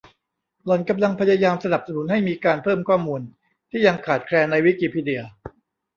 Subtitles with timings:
[0.65, 3.21] หล่อนกำลังพยายามสนับสนุนให้มีการเพิ่มข้อมูล
[3.71, 5.21] ที่ยังขาดแคลนในวิกิพีเดีย